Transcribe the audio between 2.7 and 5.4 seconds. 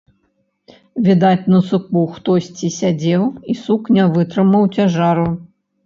сядзеў, і сук не вытрымаў цяжару.